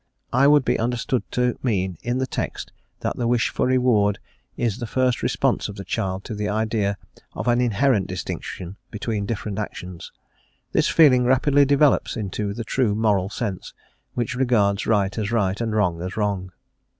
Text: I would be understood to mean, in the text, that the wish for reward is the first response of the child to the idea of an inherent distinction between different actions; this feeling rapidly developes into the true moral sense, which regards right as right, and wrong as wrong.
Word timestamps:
I 0.33 0.47
would 0.47 0.65
be 0.65 0.79
understood 0.79 1.21
to 1.33 1.59
mean, 1.61 1.95
in 2.01 2.17
the 2.17 2.25
text, 2.25 2.71
that 3.01 3.17
the 3.17 3.27
wish 3.27 3.49
for 3.49 3.67
reward 3.67 4.17
is 4.57 4.79
the 4.79 4.87
first 4.87 5.21
response 5.21 5.69
of 5.69 5.75
the 5.75 5.83
child 5.85 6.23
to 6.23 6.33
the 6.33 6.49
idea 6.49 6.97
of 7.33 7.47
an 7.47 7.61
inherent 7.61 8.07
distinction 8.07 8.77
between 8.89 9.27
different 9.27 9.59
actions; 9.59 10.11
this 10.71 10.87
feeling 10.87 11.25
rapidly 11.25 11.65
developes 11.65 12.17
into 12.17 12.51
the 12.51 12.63
true 12.63 12.95
moral 12.95 13.29
sense, 13.29 13.75
which 14.15 14.33
regards 14.33 14.87
right 14.87 15.15
as 15.19 15.31
right, 15.31 15.61
and 15.61 15.75
wrong 15.75 16.01
as 16.01 16.17
wrong. 16.17 16.51